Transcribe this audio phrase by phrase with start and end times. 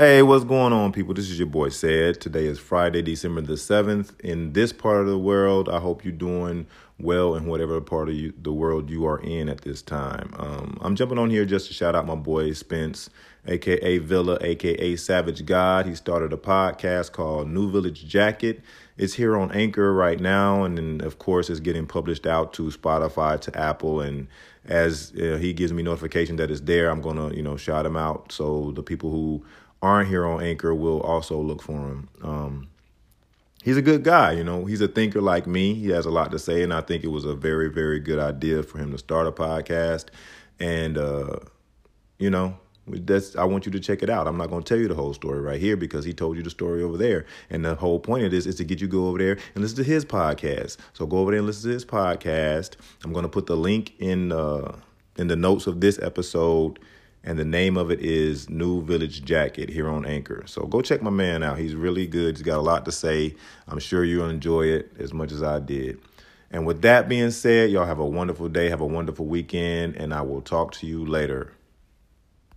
[0.00, 1.12] Hey, what's going on, people?
[1.12, 2.20] This is your boy Said.
[2.20, 4.12] Today is Friday, December the 7th.
[4.20, 6.68] In this part of the world, I hope you're doing
[7.00, 10.32] well in whatever part of you, the world you are in at this time.
[10.36, 13.10] Um, I'm jumping on here just to shout out my boy Spence,
[13.48, 15.86] aka Villa, aka Savage God.
[15.86, 18.60] He started a podcast called New Village Jacket.
[18.96, 22.70] It's here on Anchor right now, and then of course it's getting published out to
[22.70, 24.28] Spotify, to Apple, and
[24.64, 27.96] as uh, he gives me notification that it's there, I'm gonna you know shout him
[27.96, 29.44] out so the people who
[29.82, 32.08] aren't here on Anchor will also look for him.
[32.22, 32.68] Um,
[33.62, 34.64] he's a good guy, you know.
[34.64, 35.74] He's a thinker like me.
[35.74, 38.18] He has a lot to say, and I think it was a very, very good
[38.18, 40.06] idea for him to start a podcast.
[40.58, 41.36] And uh,
[42.18, 44.26] you know, that's I want you to check it out.
[44.26, 46.42] I'm not going to tell you the whole story right here because he told you
[46.42, 47.26] the story over there.
[47.50, 49.76] And the whole point of this is to get you go over there and listen
[49.76, 50.78] to his podcast.
[50.94, 52.76] So go over there and listen to his podcast.
[53.04, 54.76] I'm going to put the link in uh,
[55.16, 56.78] in the notes of this episode
[57.24, 60.44] and the name of it is New Village Jacket here on Anchor.
[60.46, 61.58] So go check my man out.
[61.58, 62.36] He's really good.
[62.36, 63.34] He's got a lot to say.
[63.66, 66.00] I'm sure you'll enjoy it as much as I did.
[66.50, 70.14] And with that being said, y'all have a wonderful day, have a wonderful weekend, and
[70.14, 71.52] I will talk to you later.